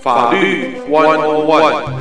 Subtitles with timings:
[0.00, 1.99] 法律 One One。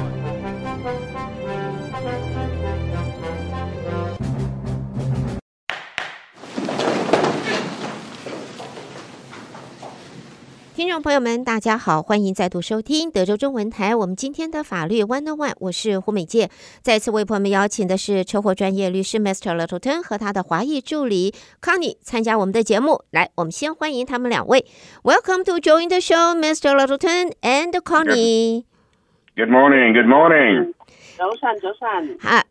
[10.99, 13.95] 众朋友们，大家好，欢迎再度收听德州中文台。
[13.95, 16.49] 我们今天的法律 One on One，我是胡美健。
[16.81, 19.55] 再次为朋友们邀请的是车祸专业律师 Mr.
[19.55, 23.01] Littleton 和他的华裔助理 Connie 参加我们的节目。
[23.11, 24.65] 来，我们先欢迎他们两位。
[25.01, 26.75] Welcome to join the show, Mr.
[26.75, 28.65] Littleton and Connie.
[29.37, 29.93] Good morning.
[29.93, 30.73] Good morning.
[31.17, 32.17] 早上，早上。
[32.19, 32.43] 好。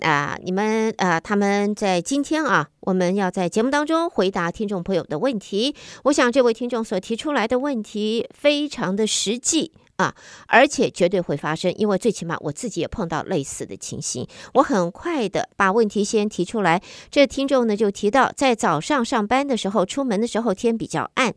[0.00, 5.74] 啊，你们啊，他们在今天啊，我们要在节目当中回答听众朋友的问题。
[6.04, 9.72] 我想这位听众所提出来的问题非常的实际。
[10.00, 10.14] 啊，
[10.46, 14.26] 而且绝对会发生，因为最起码我自己也碰到类似的情形。
[14.54, 16.80] 我很快的把问题先提出来。
[17.10, 21.34] 这听众呢就提到，在早上上班的时候，出门的时候天比较暗，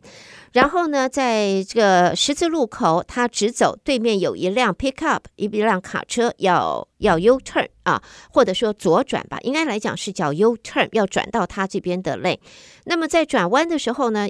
[0.52, 12.38] 然后呢，在这个十字路口，他直走，对面有一辆 pickup，一辆卡车要要 U turn 啊，或者说左转吧，应该来讲是叫 U turn，要转到他这边的 lane。
[12.84, 14.26] 那么在转弯的时候呢，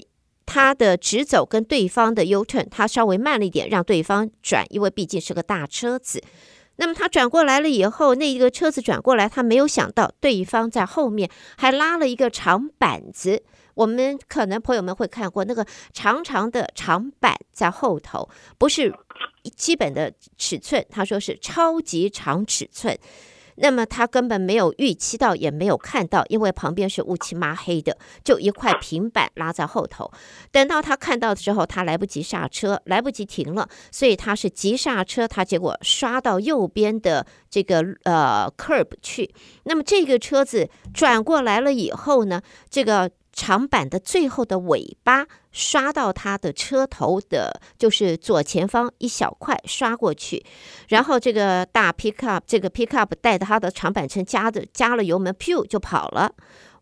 [0.46, 6.22] 他的直走跟对方的 U-turn，他稍微慢了一点，让对方转，因为毕竟是个大车子。
[6.76, 13.44] 那么他转过来了以后，那一个车子转过来，他没有想到对方在后面还拉了一个长板子。
[13.74, 18.28] 我们可能朋友们会看过那个长长的长板在后头，
[18.58, 18.92] 不是
[19.56, 22.96] 基本的尺寸，他说是超级长尺寸。
[23.56, 30.10] 那么他根本没有预期到，也没有看到，因为旁边是乌漆抹黑的，就一块平板拉在后头。
[30.50, 39.34] 等到他看到的时候，他来不及刹车，来不及停了，所以他是急刹车，他结果刷到右边的这个呃 curb 去。
[39.64, 43.10] 那么这个车子转过来了以后呢，这个。
[43.34, 50.44] 长板的最后的尾巴刷到他的车头的，就是左前方一小块刷过去，
[50.88, 56.32] 然后这个大 pickup 这个 pickup 带着他的长板车加的加了油门，噗就跑了。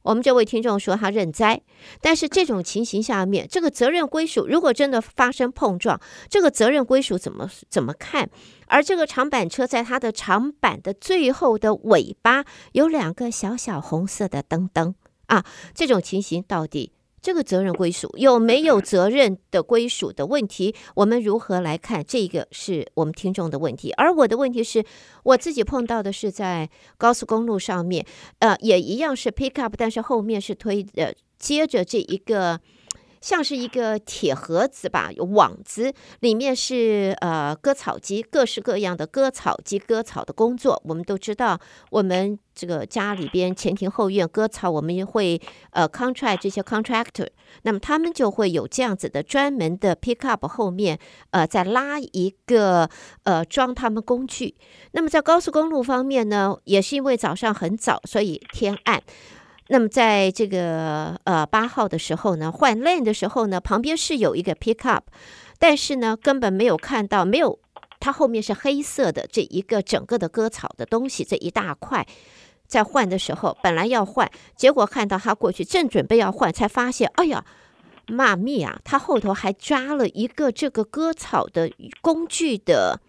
[0.03, 1.63] 我们这位听众说他认栽，
[2.01, 8.29] 但是这种情形下面，这个责任归属如果真的发生碰撞，这个责任归属怎么怎么看？
[8.67, 14.95] 而这个长板车在它的长板的最后的尾巴有两个小小红色的灯灯。
[15.33, 15.43] 啊，
[15.75, 22.05] 这种情形到底这个责任归属有没有责任的归属的问题，我们如何来看？
[22.05, 23.91] 这个是我们听众的问题。
[23.93, 24.85] 而我的问题是，
[25.23, 28.05] 我自己碰到的是在高速公路上面，
[28.41, 32.61] 呃，也一样是 pick up，但是后面是推呃接着这一个。
[33.23, 40.83] 像是一个铁盒子吧，有网子，里面是呃割草机，各式各样的割草机割草的工作。
[40.85, 41.59] 我们都知道，
[41.91, 45.41] 我们这个家里边前庭后院割草，我们也会
[45.71, 47.29] 呃 contract 这些 contractor，
[47.63, 50.99] 那么他们就会有这样子的专门的 pickup 后面
[51.31, 52.91] 呃再拉一个
[53.23, 54.57] 呃装他们工具。
[54.91, 59.03] 那么在高速公路方面呢，也是因为早上很早，所以天暗。
[59.73, 65.01] 那么在这个呃八号的时候呢，换 lane 的时候呢，旁边是有一个 pickup，
[65.59, 67.59] 但是呢根本没有看到，没有，
[67.99, 72.07] 它后面是黑色的这一个整个的割草的东西，这一大块，
[72.67, 77.43] 在换的时候本来要换，结果看到他过去正准备要换，才发现，哎呀，
[78.09, 81.73] 妈咪啊，他后头还抓了一个这个割草的
[82.03, 83.01] 工具的，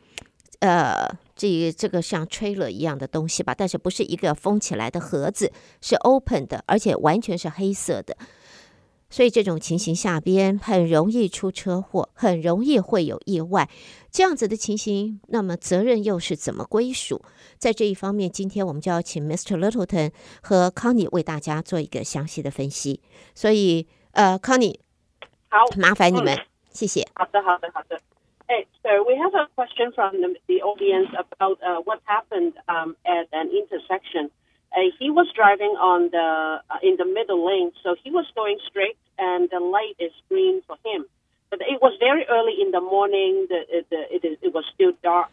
[0.62, 1.18] 呃。
[1.44, 8.16] 这这个像 trailer 一样的东西吧，但是不是一个封起来的盒子，是 open 的，而且完全是黑色的。
[9.09, 13.70] 所以这种情形下边很容易出车祸，很容易会有意外。
[14.09, 17.22] 这样子的情形，那么责任又是怎么归属？
[17.58, 19.58] 在这一方面，今天我们就要请 Mr.
[19.58, 20.12] Littleton
[20.42, 23.02] 和 Connie 为大家做一个详细的分析。
[23.36, 24.80] 所以，呃，Connie，
[25.50, 27.06] 好，麻烦你们，嗯、谢谢。
[27.14, 28.00] 好的，好的，好的。
[28.50, 33.28] Hey, so we have a question from the, the audience about uh, what happened um, at
[33.31, 34.30] an intersection.
[34.76, 38.58] Uh, he was driving on the uh, in the middle lane, so he was going
[38.68, 41.06] straight, and the light is green for him.
[41.52, 43.47] But it was very early in the morning.
[43.47, 45.29] The, the, it, it, it was still dark,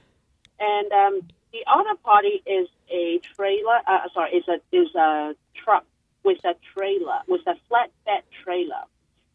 [0.61, 1.21] and um,
[1.53, 3.81] the other party is a trailer.
[3.89, 5.35] Uh, sorry, is a is a
[5.65, 5.85] truck
[6.23, 8.85] with a trailer with a flatbed trailer.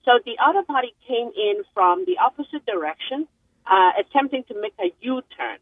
[0.05, 3.27] So the other party came in from the opposite direction
[3.67, 5.57] uh, attempting to make a U-turn.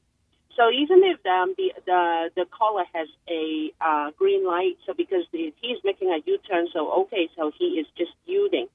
[0.55, 5.25] So even if um, the the the caller has a uh, green light, so because
[5.31, 8.67] the, he's making a U-turn, so okay, so he is just U-ing.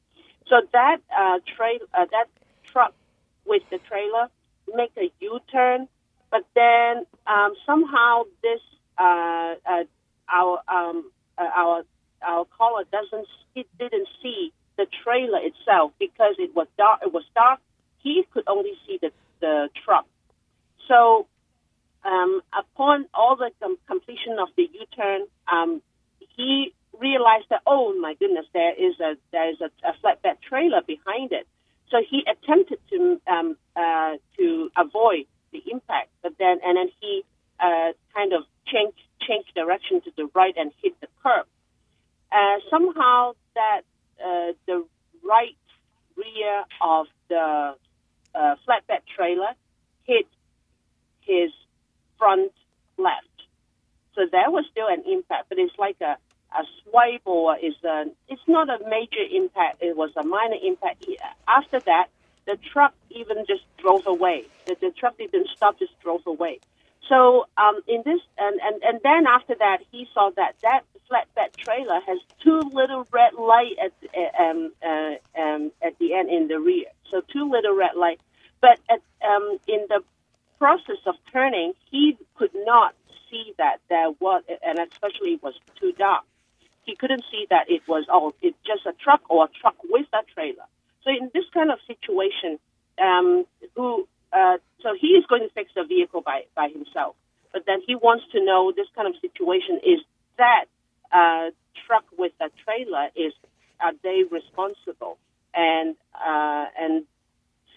[0.49, 2.27] So that uh, tra- uh, that
[2.65, 2.95] truck
[3.47, 4.29] with the trailer
[4.75, 5.87] make a U-turn,
[6.33, 8.61] but then um, somehow this
[8.99, 9.85] uh, uh,
[10.29, 11.85] our um, uh, our
[12.27, 17.03] our caller doesn't it didn't see the trailer itself because it was dark.
[17.03, 17.61] It was dark
[17.99, 19.11] he could only see the,
[19.41, 20.07] the truck
[20.89, 21.27] So
[22.05, 25.83] um, upon all the com- completion of the U-turn, um,
[26.37, 30.81] he realized that oh my goodness, there is a there is a, a flatbed trailer
[30.87, 31.47] behind it.
[31.91, 37.25] So he attempted to um, uh, to avoid the impact, but then and then he
[37.61, 41.47] uh, kind of changed changed direction to the right and hit the curb.
[42.31, 43.83] Uh, somehow that
[44.25, 44.85] uh, the
[45.25, 45.57] right
[46.17, 46.65] rear
[47.01, 47.75] of the
[48.35, 49.53] uh, flatbed trailer
[50.05, 50.27] hit
[51.21, 51.51] his
[52.19, 52.53] front
[52.97, 53.27] left.
[54.15, 56.17] So there was still an impact, but it's like a,
[56.53, 59.83] a swipe or is a, it's not a major impact.
[59.83, 61.07] It was a minor impact.
[61.47, 62.09] After that,
[62.47, 64.45] the truck even just drove away.
[64.67, 66.61] The, the truck didn't stop, just drove away.
[67.09, 71.57] So um, in this, and, and, and then after that, he saw that that flatbed
[71.57, 73.93] trailer has two little red light at
[74.39, 76.87] um, uh, um, at the end in the rear.
[77.11, 78.21] So two little red light.
[78.61, 80.03] But at, um, in the
[80.59, 82.95] process of turning, he could not
[83.31, 86.25] see that there was, and especially it was too dark.
[86.85, 90.07] He couldn't see that it was oh, it's just a truck or a truck with
[90.13, 90.65] a trailer.
[91.05, 92.59] So in this kind of situation,
[93.01, 93.47] um,
[93.77, 94.05] who uh,
[95.29, 97.15] going to fix the vehicle by by himself,
[97.53, 100.01] but then he wants to know this kind of situation is
[100.37, 100.65] that
[101.13, 101.51] uh,
[101.87, 103.33] truck with a trailer is
[103.81, 105.19] are they responsible
[105.55, 107.05] and uh, and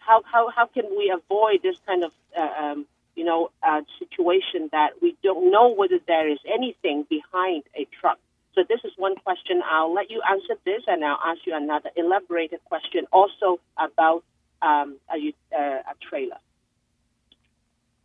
[0.05, 4.69] how, how how can we avoid this kind of uh, um, you know uh, situation
[4.71, 8.19] that we don't know whether there is anything behind a truck.
[8.53, 9.61] So this is one question.
[9.65, 14.25] I'll let you answer this, and I'll ask you another elaborated question also about
[14.61, 16.37] um, a, a trailer.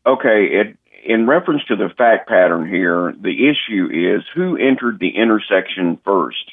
[0.06, 5.16] Okay, it, in reference to the fact pattern here, the issue is who entered the
[5.16, 6.52] intersection first.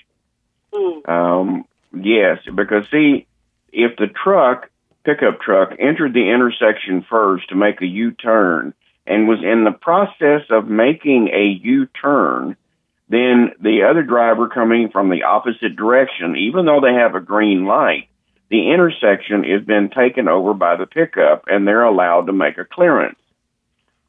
[0.73, 1.07] Mm.
[1.07, 3.27] Um, yes, because see,
[3.71, 4.69] if the truck,
[5.03, 8.73] pickup truck, entered the intersection first to make a U turn
[9.05, 12.55] and was in the process of making a U turn,
[13.09, 17.65] then the other driver coming from the opposite direction, even though they have a green
[17.65, 18.07] light,
[18.50, 22.65] the intersection has been taken over by the pickup and they're allowed to make a
[22.65, 23.17] clearance.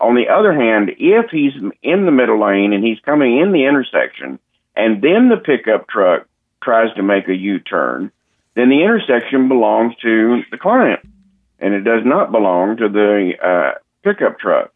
[0.05, 3.65] On the other hand, if he's in the middle lane and he's coming in the
[3.65, 4.39] intersection
[4.77, 6.29] and then the pickup truck
[6.62, 8.12] tries to make a U turn,
[8.55, 11.01] then the intersection belongs to the client
[11.59, 14.75] and it does not belong to the uh, pickup truck.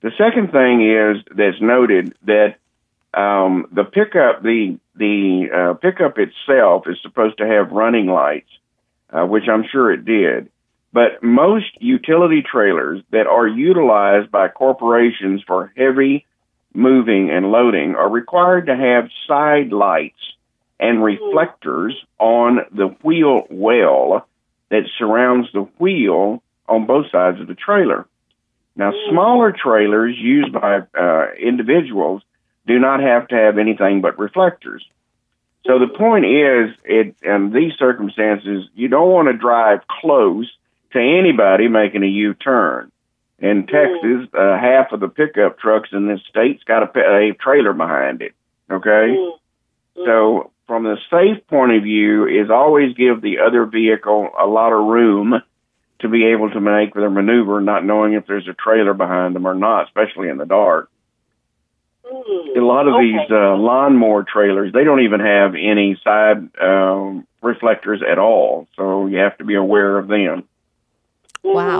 [0.00, 2.56] The second thing is that's noted that
[3.16, 8.50] um, the pickup, the the uh, pickup itself is supposed to have running lights,
[9.10, 10.50] uh, which I'm sure it did.
[10.94, 16.24] But most utility trailers that are utilized by corporations for heavy
[16.72, 20.20] moving and loading are required to have side lights
[20.78, 24.28] and reflectors on the wheel well
[24.70, 28.06] that surrounds the wheel on both sides of the trailer.
[28.76, 32.22] Now, smaller trailers used by uh, individuals
[32.68, 34.86] do not have to have anything but reflectors.
[35.66, 40.48] So the point is, it, in these circumstances, you don't want to drive close
[40.94, 42.90] to anybody making a U-turn.
[43.38, 47.74] In Texas, uh, half of the pickup trucks in this state's got a, a trailer
[47.74, 48.32] behind it.
[48.70, 49.14] Okay,
[49.96, 54.72] so from the safe point of view, is always give the other vehicle a lot
[54.72, 55.34] of room
[56.00, 59.46] to be able to make their maneuver, not knowing if there's a trailer behind them
[59.46, 60.88] or not, especially in the dark.
[62.06, 62.56] Mm.
[62.56, 63.04] A lot of Okay.
[63.04, 69.06] these uh, lawnmower trailers, they don't even have any side um, reflectors at all, so
[69.06, 70.44] you have to be aware of them.
[71.52, 71.76] 哇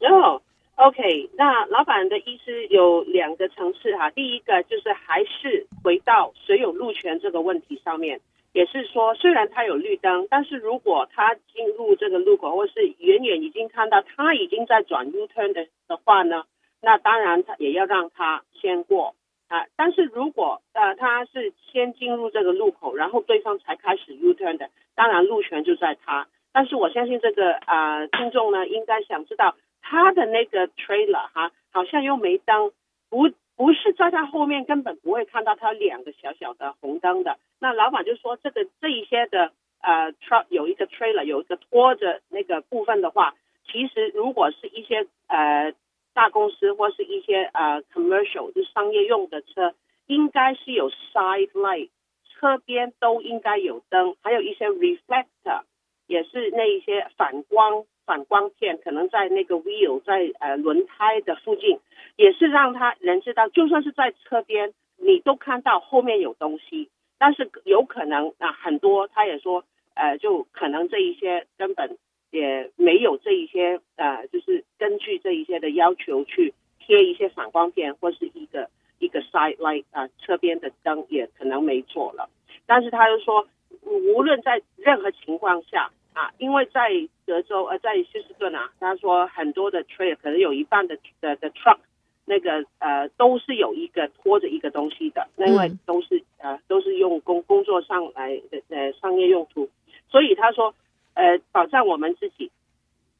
[0.00, 0.42] 嗯哦、
[0.74, 4.10] o k 那老板的意思有两个层次哈。
[4.10, 8.20] 第一个就是还是回到谁有路权这个问题上面，
[8.52, 16.44] 也是说，虽然他有绿灯，但是如果他进入这个路口，或是远远已经看到他已经在转 U turn 的的话呢，
[16.82, 19.14] 那当然他也要让他先过
[19.48, 19.64] 啊。
[19.76, 26.26] 但是如果呃他是先进入这个路口，然后对方才开始 U turn 的，当然路权就在他。
[26.56, 32.72] 但是我相信这个啊、呃、听众呢，应该想知道他的那个 trailer 哈，好像又没灯，
[33.10, 37.36] 不不是在他后面根本不会看到他两个小小的红灯的。
[37.60, 43.34] 那老板就说，这个这一些的呃 truck 有一个 trailer 有一个拖着那个部分的话，
[43.70, 45.74] 其实如果是一些呃
[46.14, 49.74] 大公司或是一些呃 commercial 就商业用的车，
[50.06, 51.90] 应该是有 side light，
[52.32, 55.64] 车边都应该有灯，还有一些 reflector。
[56.06, 61.78] 也是那一些反光反光片，可能在那个 wheel 在呃轮胎的附近，
[62.16, 71.98] 也是让他人知道，就算是在车边，你都看到后面有东西，但是有可能啊很多，他也说呃就可能这一些根本
[72.30, 82.28] 也没有这一些呃，就是根据这一些的要求去贴一些反光片或是一个一个 side light 啊、呃，侧边的灯也可能没做了。
[82.66, 83.48] 但是他又说，
[83.82, 86.90] 无论在任何情况下啊，因为在
[87.26, 91.78] 德州呃，在休斯顿啊，他说很多的 trailer 可能有一半的的的 truck
[92.24, 99.68] 那个呃都是有一个拖着一个东西的，因为都是呃都是用工工作上来的呃商业用途，
[100.08, 100.74] 所以他说
[101.14, 102.50] 呃保障我们自己，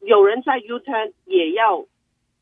[0.01, 1.87] 有人在 U turn 也要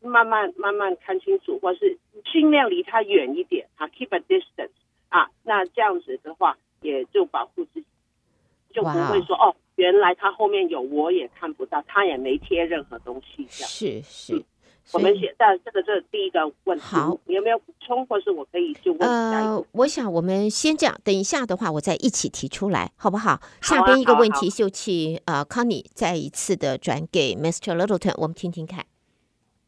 [0.00, 1.98] 慢慢慢慢看清楚，或是
[2.32, 4.70] 尽量离他远一点啊，keep a distance
[5.08, 7.86] 啊，那这样子的话也就保护自己，
[8.74, 14.34] 就不会说哦，原来他后面有我也看不到，他也没贴任何东西这样，是是。
[14.34, 14.44] 嗯
[14.92, 23.40] 我们写，但这个这第一个问题，好，你有没有补充，或是我可以就问呃，我想我们先这样，等一下的话，我再一起提出来，好不好？
[23.62, 27.74] 下边一个问题就请呃，Connie 再一次的转给 Mr.
[27.74, 28.84] Littleton，我们听听看。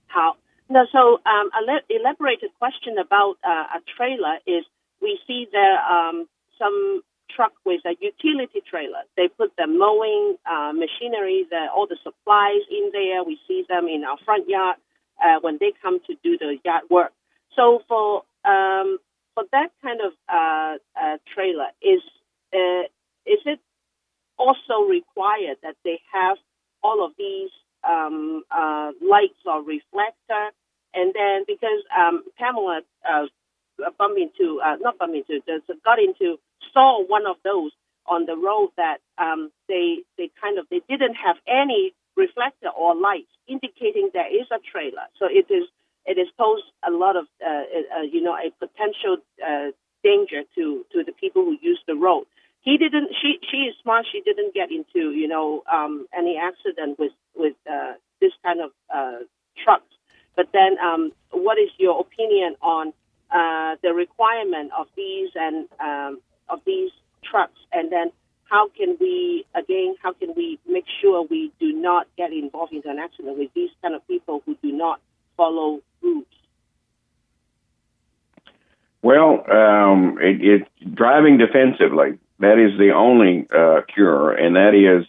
[0.07, 0.37] 好，
[0.67, 4.67] 那 so um a elaborated question about uh, a trailer is
[5.01, 6.27] we see there um
[6.59, 7.03] some
[7.35, 9.03] truck with a utility trailer.
[9.17, 13.25] They put the mowing uh machinery, the all the supplies in there.
[13.25, 14.77] We see them in our front yard.
[15.23, 17.13] uh, when they come to do the yard work.
[17.57, 18.99] So for um,
[19.35, 22.03] for that kind of uh, uh, trailer, is
[22.55, 22.85] uh,
[23.27, 23.61] is it
[24.39, 26.39] also required that they have
[26.83, 27.51] all of these
[27.89, 30.51] um, uh, lights or reflector?
[30.95, 33.27] And then because um, Pamela uh,
[33.99, 36.39] bumped into not bumped into just got into
[36.73, 37.73] saw one of those
[38.07, 42.95] on the road that um, they they kind of they didn't have any reflector or
[42.95, 45.07] light indicating there is a trailer.
[45.19, 45.69] So it is
[46.07, 49.71] it is pose a lot of uh, uh, you know a potential uh,
[50.03, 52.27] danger to to the people who use the road.
[52.61, 53.11] He didn't.
[53.21, 54.07] She she is smart.
[54.11, 58.71] She didn't get into you know um, any accident with with uh, this kind of
[58.95, 59.25] uh,
[59.63, 59.85] trucks.
[60.37, 62.93] But then, um, what is your opinion on
[63.31, 66.91] uh, the requirement of these and um, of these
[67.23, 67.59] trucks?
[67.73, 68.11] And then
[68.49, 72.89] how can we again how can we make sure we do not get involved into
[72.89, 75.01] an accident with these kind of people who do not
[75.37, 76.25] follow rules
[79.03, 85.07] well um, it, it's driving defensively that is the only uh, cure and that is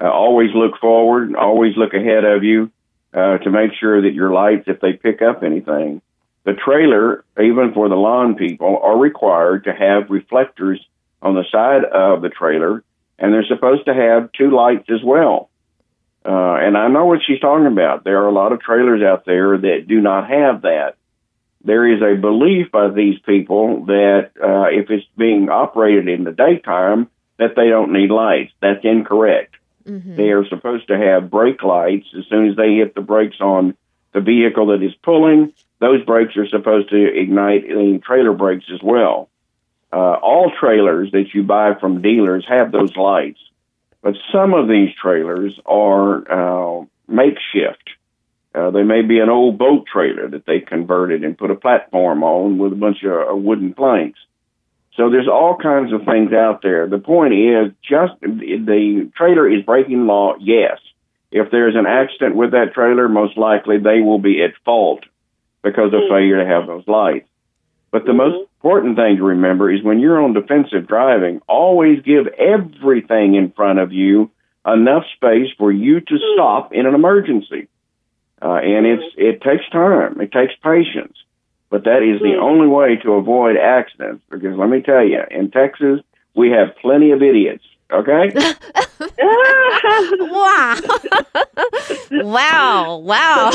[0.00, 2.70] uh, always look forward always look ahead of you
[3.12, 6.00] uh, to make sure that your lights if they pick up anything
[6.48, 10.80] the trailer even for the lawn people are required to have reflectors
[11.20, 12.82] on the side of the trailer,
[13.18, 15.50] and they're supposed to have two lights as well.
[16.24, 18.02] Uh, and I know what she's talking about.
[18.02, 20.94] There are a lot of trailers out there that do not have that.
[21.64, 26.32] There is a belief by these people that uh, if it's being operated in the
[26.32, 28.52] daytime, that they don't need lights.
[28.62, 29.54] That's incorrect.
[29.84, 30.16] Mm-hmm.
[30.16, 33.76] They are supposed to have brake lights as soon as they hit the brakes on
[34.18, 35.52] the vehicle that is pulling.
[35.80, 39.28] Those brakes are supposed to ignite in trailer brakes as well.
[39.92, 43.40] Uh, all trailers that you buy from dealers have those lights,
[44.02, 47.90] but some of these trailers are uh, makeshift.
[48.54, 52.22] Uh, they may be an old boat trailer that they converted and put a platform
[52.22, 54.18] on with a bunch of uh, wooden planks.
[54.94, 56.88] So there's all kinds of things out there.
[56.88, 60.34] The point is just the trailer is breaking law.
[60.40, 60.80] Yes.
[61.30, 65.04] If there's an accident with that trailer, most likely they will be at fault
[65.62, 66.14] because of mm-hmm.
[66.14, 67.28] failure to have those lights.
[67.90, 68.56] But the most mm-hmm.
[68.56, 73.78] important thing to remember is when you're on defensive driving, always give everything in front
[73.78, 74.30] of you
[74.66, 76.34] enough space for you to mm-hmm.
[76.34, 77.68] stop in an emergency.
[78.40, 81.16] Uh, and it's it takes time, it takes patience,
[81.70, 82.42] but that is the mm.
[82.42, 84.22] only way to avoid accidents.
[84.30, 86.00] Because let me tell you, in Texas,
[86.36, 87.64] we have plenty of idiots.
[87.90, 88.30] Okay.
[90.34, 90.74] 哇，
[92.32, 93.50] 哇哦，哇哦！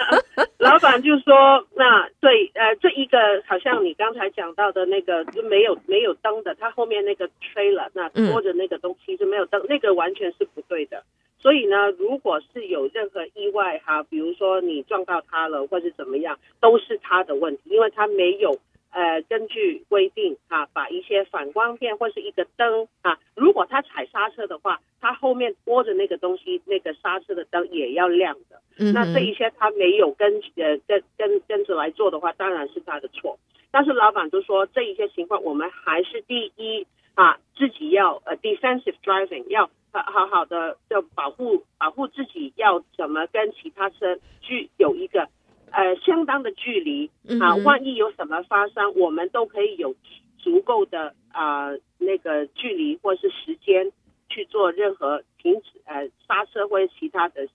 [0.58, 11.02] 老板就说：“那对，呃，这一个好像你刚才讲到的那个就没有没有灯的，它后面那个 trailer 那拖着那个东西是没有灯，那个完全是不对的。
[11.40, 18.58] 所以呢，如果是有任何意外哈，比如说你撞到他了，或者怎么样，都是他的问题，因为他没有。”
[18.90, 28.60] 呃，根据规定啊，把一些反光片或是一个灯啊，如果他踩刹车的话，他后面拖着那个东西，那个刹车的灯也要亮的。
[28.76, 33.38] 嗯，那这一些他没有跟呃跟跟跟着来做的话，当然是他的错。
[33.70, 36.84] 但是老板就说，这一些情况我们还是第一
[37.14, 45.28] 啊，自己要呃 defensive driving，要好好好的要保护保护自己，要怎么跟其他车去有一个。
[45.70, 47.10] 呃，相当的距离
[47.42, 49.94] 啊，万一有什么发生，我们都可以有
[50.38, 53.92] 足够的啊、呃、那个距离或是时间
[54.38, 57.48] 去做任何停止呃刹车或者其他的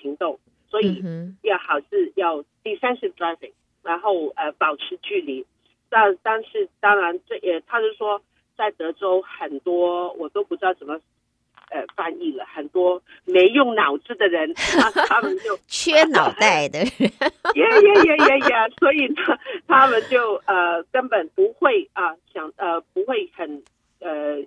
[0.00, 0.38] 行动，
[0.70, 1.04] 所以
[1.42, 5.44] 要好是要 defensive driving，然后呃保持距离。
[5.90, 8.22] 但但是当然这也他是说
[8.56, 10.98] 在德州很多我都不知道怎么。
[11.70, 16.90] 呃，翻译了很多没用脑子的人，他他们就 缺脑袋的人，
[17.54, 23.62] 耶耶耶耶耶，所以他，他们就呃根本不会啊、呃、想呃不会很
[24.00, 24.42] 呃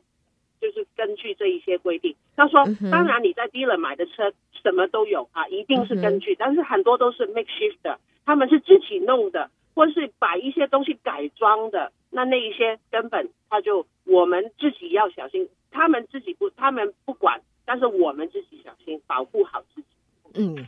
[0.65, 2.15] 就是根据这一些规定。
[2.35, 15.47] 他说，当然你在 dealer 买的车什么都有啊，一定是根据，嗯、但是很多都是 makeshift 的，他们是自己弄的，或是把一些东西改装的，那那一些根本他就我们自己要小心。
[15.71, 19.87] 他们自己不，他们不管，但是我们自己小心，保护好自己。
[20.33, 20.67] 嗯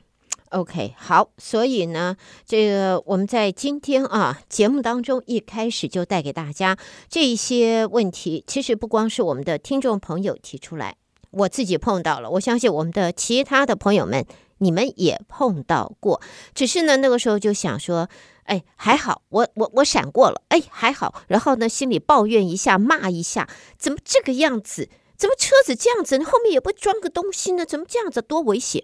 [0.51, 6.77] ，OK，好，所以呢，这个我们在今天啊节目当中一开始就带给大家
[7.09, 8.43] 这一些问题。
[8.47, 10.95] 其实不光是我们的听众朋友提出来，
[11.31, 14.25] 我自己碰到了，我相信我们的其他的朋友们，
[14.59, 16.21] 你们也碰到过。
[16.53, 18.09] 只是呢，那个时候就想说，
[18.43, 21.23] 哎，还好，我我我闪过了，哎，还好。
[21.27, 24.89] 然后呢，心里抱怨一下，骂一下，怎么这个样子？
[25.17, 26.23] 怎么车子这样子？
[26.23, 27.65] 后面也不装个东西呢？
[27.65, 28.21] 怎么这样子？
[28.21, 28.83] 多危险！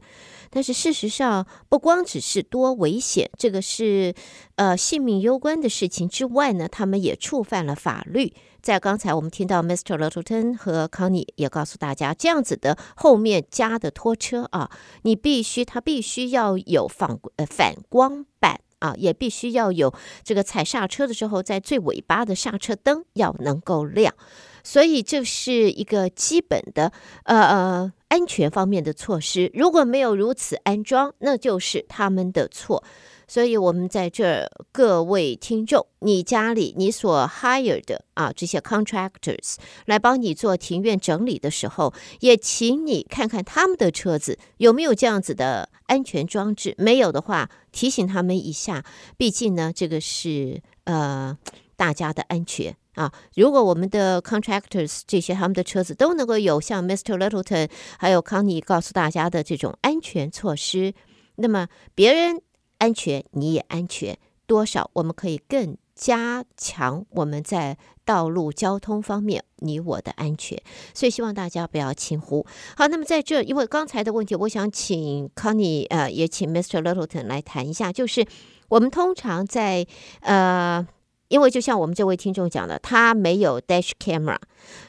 [0.54, 4.14] 但是事实上，不光只是多危险，这个是
[4.58, 8.32] 呃性命攸关的事情之外呢，他们也触犯了法律。
[8.62, 9.98] 在刚才我们听到 Mr.
[9.98, 14.70] Littleton 和 Connie 也告诉大家，这样子的后面加的拖车啊，
[15.02, 18.60] 你必须它必须要有反呃反光板。
[18.80, 19.94] 啊，也必须要有
[20.26, 24.14] 这个踩刹车的时候，在最尾巴的刹车灯要能够亮，
[24.62, 26.92] 所以这是一个基本的
[27.24, 29.50] 呃呃安全方面的措施。
[29.56, 32.84] 如果没有如此安装，那就是他们的错。
[33.28, 39.56] 所以，我们在这，各位听众，你家里你所 hired 的啊这些 contractors
[39.86, 46.76] 来帮你做庭院整理的时候，也请你看看他们的车子有没有这样子的安全装置。
[46.78, 48.86] 没有的话，提醒他们一下。
[49.18, 51.36] 毕竟呢，这个是呃
[51.76, 53.14] 大家的安全啊。
[53.36, 57.18] 如果我们的 contractors 这些他们的车子都能够有像 Mr.
[57.18, 60.94] Littleton 还有康妮告诉大家的这种安全措施，
[61.36, 62.42] 那么别人。
[62.80, 70.62] 安全，你也安全，多少我们可以更加强我们在道路交通方面你我的安全，
[70.94, 72.46] 所以希望大家不要轻忽。
[72.76, 76.82] 好，那么在这，因为刚才的问题，我想请 Connie 呃，也请 Mr.
[76.82, 78.26] Littleton 来谈一下，就是
[78.68, 79.88] 我们通常在
[80.20, 80.86] 呃，
[81.34, 84.38] 因为就像我们这位听众讲的，他没有 dash camera，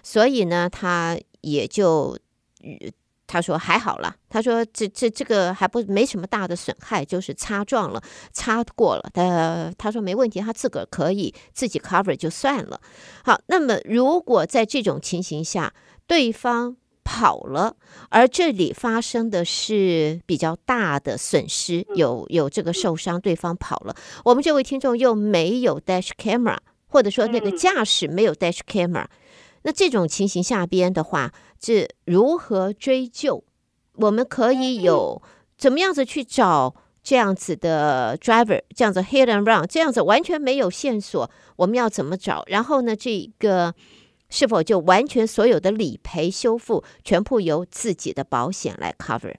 [0.03, 2.19] 所以呢，他也就。
[3.27, 8.01] 他说还好啦，他说这这这个还不没什么大的损害，就是擦撞了，
[8.33, 9.11] 擦过了。
[9.15, 12.79] 他他说没问题，他自个儿可以自己 cover 就算了。
[13.25, 15.73] 好，那么如果在这种情形下，
[16.07, 17.77] 对方跑了，
[18.09, 26.57] 而这里发生的是比较大的损失，有有这个受伤，对方跑了，我们这位听众又没有 dash camera，
[26.89, 29.05] 或者说那个驾驶没有 dash camera。
[29.63, 33.45] 那这种情形下边的话，这如何追究？
[33.97, 35.23] 我们可以有
[35.57, 42.43] 怎么样子去找这样子的 driver，这样子 hit and run，这样子完全没有线索，我们要怎么找？
[42.49, 43.75] 然后呢，这个
[44.34, 49.36] 是否就完全所有的理赔修复全部由自己的保险来 cover？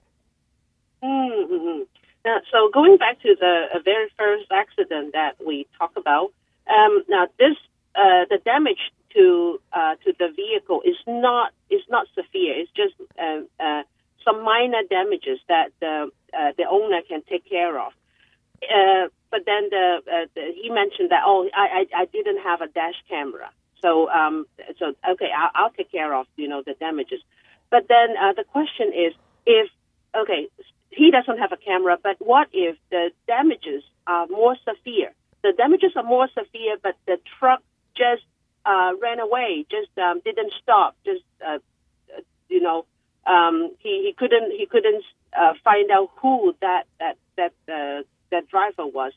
[1.01, 1.87] 嗯嗯嗯。
[2.23, 6.31] 那 so going back to the very first accident that we talk about,
[6.67, 7.57] um, now this,
[7.95, 8.91] uh, the damage.
[9.13, 12.59] to uh, to the vehicle is not is not severe.
[12.59, 13.83] It's just uh, uh,
[14.23, 17.93] some minor damages that the uh, the owner can take care of.
[18.63, 22.61] Uh, but then the, uh, the, he mentioned that oh I, I, I didn't have
[22.61, 23.49] a dash camera,
[23.82, 24.46] so um,
[24.78, 27.20] so okay I'll, I'll take care of you know the damages.
[27.70, 29.12] But then uh, the question is
[29.44, 29.68] if
[30.16, 30.48] okay
[30.90, 35.12] he doesn't have a camera, but what if the damages are more severe?
[35.42, 37.62] The damages are more severe, but the truck
[37.94, 38.22] just
[38.64, 41.58] uh, ran away, just um, didn't stop, just uh,
[42.48, 42.86] you know,
[43.26, 45.04] um, he he couldn't he couldn't
[45.36, 49.12] uh, find out who that that that uh, that driver was,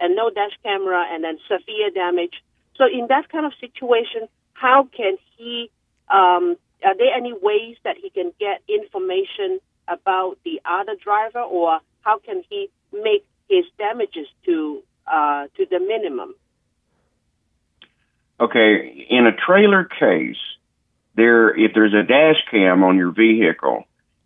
[0.00, 2.42] and no dash camera, and then severe damage.
[2.76, 5.70] So in that kind of situation, how can he?
[6.08, 9.58] Um, are there any ways that he can get information
[9.88, 15.78] about the other driver, or how can he make his damages to uh, to the
[15.80, 16.34] minimum?
[18.40, 20.36] Okay, in a trailer case,
[21.14, 23.84] there if there's a dash cam on your vehicle,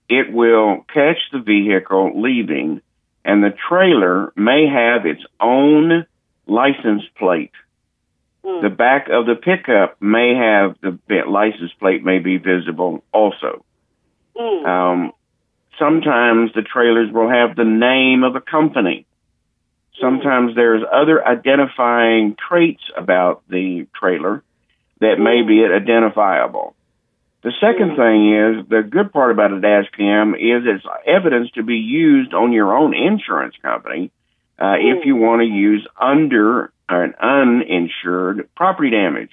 [0.08, 2.80] it will catch the vehicle leaving,
[3.24, 6.06] and the trailer may have its own
[6.46, 7.52] license plate.
[8.48, 8.62] Mm.
[8.62, 13.64] The back of the pickup may have the license plate may be visible also.
[14.34, 14.66] Mm.
[14.66, 15.12] Um,
[15.78, 19.06] sometimes the trailers will have the name of a company.
[20.00, 24.42] Sometimes there's other identifying traits about the trailer
[25.00, 26.74] that may be identifiable.
[27.42, 31.62] The second thing is the good part about a dash cam is it's evidence to
[31.62, 34.10] be used on your own insurance company
[34.58, 39.30] uh, if you want to use under an uninsured property damage.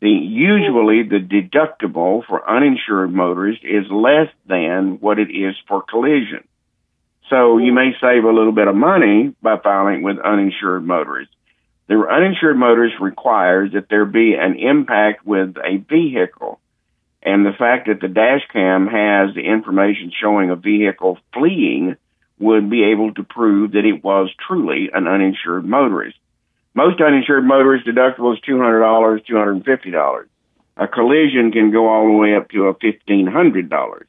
[0.00, 6.46] The usually the deductible for uninsured motorists is less than what it is for collision.
[7.30, 11.34] So you may save a little bit of money by filing with uninsured motorists.
[11.88, 16.60] The uninsured motorist requires that there be an impact with a vehicle.
[17.22, 21.96] And the fact that the dash cam has the information showing a vehicle fleeing
[22.38, 26.18] would be able to prove that it was truly an uninsured motorist.
[26.76, 30.26] Most uninsured motorist deductible is $200, $250.
[30.76, 34.04] A collision can go all the way up to a $1,500.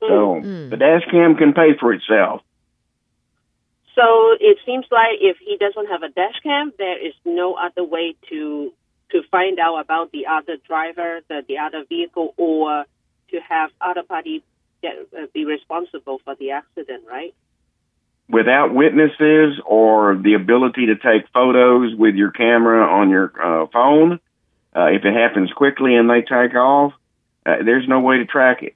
[0.00, 0.70] So Mm.
[0.70, 2.40] the dash cam can pay for itself.
[3.94, 7.84] So it seems like if he doesn't have a dash cam, there is no other
[7.84, 8.72] way to
[9.10, 12.86] to find out about the other driver, the, the other vehicle, or
[13.30, 14.42] to have other party
[14.80, 17.34] get, uh, be responsible for the accident, right?
[18.32, 24.18] Without witnesses or the ability to take photos with your camera on your uh, phone,
[24.74, 26.94] uh, if it happens quickly and they take off,
[27.44, 28.74] uh, there's no way to track it.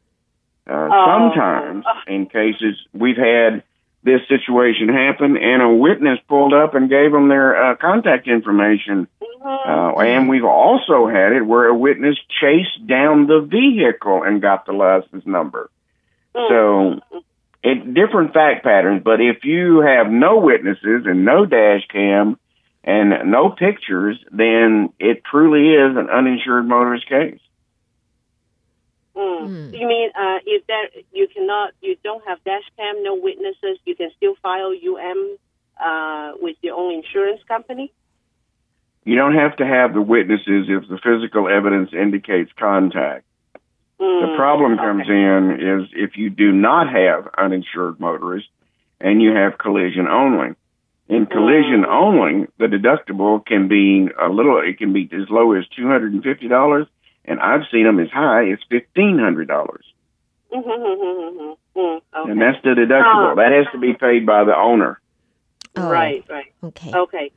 [0.69, 1.31] Uh, Oh.
[1.33, 3.63] sometimes, in cases, we've had
[4.03, 9.09] this situation happen, and a witness pulled up and gave them their uh, contact information.
[9.43, 14.67] Uh, and we've also had it where a witness chased down the vehicle and got
[14.67, 15.71] the license number.
[16.35, 17.01] So,
[17.67, 19.03] it different fact patterns.
[19.05, 22.39] But if you have no witnesses and no dash cam
[22.85, 27.41] and no pictures, then it truly is an uninsured motorist case.
[29.17, 29.49] Mm.
[29.49, 29.79] Mm.
[29.79, 33.97] You mean uh, if there you cannot, you don't have dash cam, no witnesses, you
[33.97, 35.37] can still file UM
[35.77, 37.93] uh, with your own insurance company?
[39.05, 43.26] You don't have to have the witnesses if the physical evidence indicates contact.
[43.99, 44.37] The Mm.
[44.37, 48.51] problem comes in is if you do not have uninsured motorists
[49.01, 50.55] and you have collision only.
[51.09, 51.89] In collision Mm.
[51.89, 56.89] only, the deductible can be a little, it can be as low as $250
[57.25, 59.81] and I've seen them as high as $1,500.
[60.53, 61.53] Mm-hmm.
[61.81, 62.31] Mm, okay.
[62.31, 63.33] And that's the deductible.
[63.33, 63.35] Ah.
[63.35, 65.01] That has to be paid by the owner.
[65.77, 66.53] Oh, right, right.
[66.63, 67.31] OK，OK，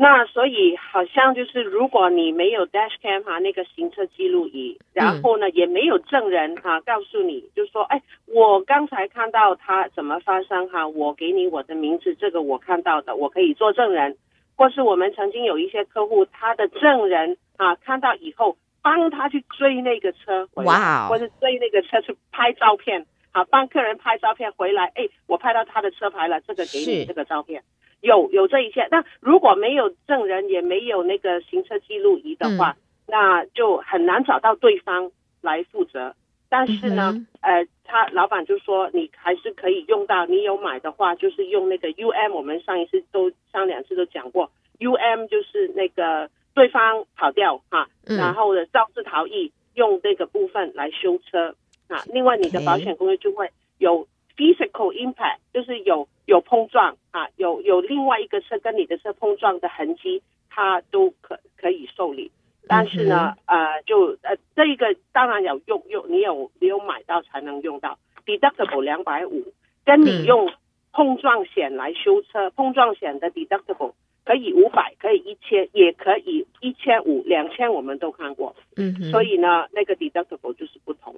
[0.00, 14.16] 那所以好像就是，如果你没有 dash cam 哈、那个行车记录仪，然后呢、也没有证人哈、告诉你，就说，哎，我刚才看到他怎么发生哈、我给你我的名字，这个我看到的，我可以做证人。
[14.54, 27.62] 或是我们曾经有一些客户，他的证人啊看到以后，帮他去追那个车，哇哦或者追那个车去拍照片，啊，帮客人拍照片回来，哎，我拍到他的车牌了，这个给你这个照片。
[28.00, 36.14] 有有这一切，那如果没有证人，也没有那个行车记录仪的话，那就很难找到对方来负责。
[36.50, 51.54] 但是呢，嗯呃，他老板就说你还是可以用到，你有买的话，就是用那个 UM，我们上一次都上两次都讲过，UM 就是那个对方跑掉哈，嗯然后呢肇事逃逸，用这个部分来修车
[51.88, 52.02] 啊。
[52.06, 54.06] 另外，你的保险公司就会有
[54.38, 62.30] physical impact，就是有有碰撞啊，有有另外一个车跟你的车碰撞的痕迹，它都可可以受理。
[62.68, 69.52] 但是呢，呃，就呃，这一个当然有用用，你有你有买到才能用到 deductible 两百五，
[69.84, 70.52] 跟你用
[70.92, 78.54] 碰撞险来修车，碰撞险的 deductible 可以五百，可以一千，也可以一千五、两千，我们都看过。
[78.76, 81.16] 嗯嗯，所以呢，那个 deductible 就是不同。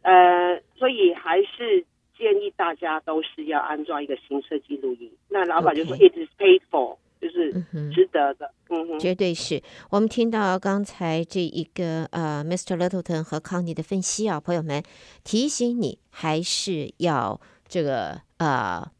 [0.00, 1.84] 呃，所以还是
[2.16, 5.12] 建议大家都是要安装一个行车记录仪。
[5.28, 7.52] 那老板就说 it is paid for，就是
[7.92, 8.50] 值得的。
[8.68, 8.98] 嗯哼。
[8.98, 12.76] 绝对是我们听到刚才这一个呃，Mr.
[12.76, 14.82] Littleton 和康妮的分析啊，朋友们
[15.24, 18.90] 提醒你还是要这个呃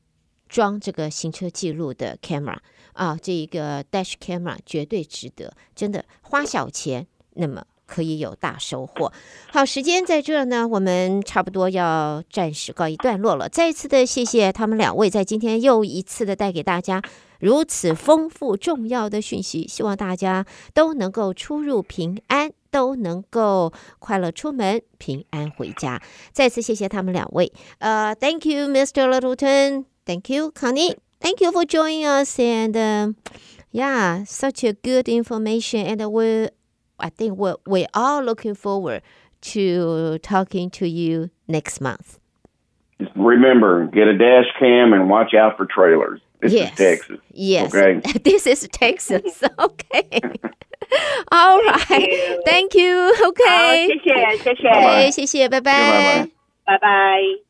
[0.48, 2.58] 装这个行车记录的 camera
[2.92, 9.12] 啊，这一个 dash camera 绝对值得，真的花小钱，那么可以有大收获。
[9.52, 13.48] 好，时间在这儿呢，我们差不多要暂时告一段落了。
[13.48, 17.02] 再一次的谢谢他们两位在今天又一次的带给大家。
[17.38, 26.00] 如此丰富重要的讯息，希望大家都能够出入平安，都能够快乐出门，平安回家。
[26.32, 27.52] 再次谢谢他们两位。
[27.78, 29.06] 呃、，Thank you, Mr.
[29.06, 29.84] Littleton.
[30.06, 30.96] Thank you, Connie.
[31.20, 32.38] Thank you for joining us.
[32.38, 33.14] And、
[33.70, 35.84] yeah, such a good information.
[35.84, 36.48] And we,
[36.99, 39.01] I think we we are looking forward
[39.53, 42.19] to talking to you next month.
[43.15, 46.21] remember, get a dash cam and watch out for trailers.
[46.41, 46.71] This yes.
[46.71, 47.19] is Texas.
[47.33, 47.73] Yes.
[47.73, 48.01] Okay.
[48.23, 49.43] This is Texas.
[49.59, 50.21] Okay.
[51.31, 52.09] All right.
[52.09, 52.41] you.
[52.45, 53.13] Thank you.
[53.17, 53.87] 好， Okay.
[53.87, 56.29] 谢谢，谢谢，拜拜哎，谢谢，拜拜拜拜。
[56.65, 57.44] 拜拜。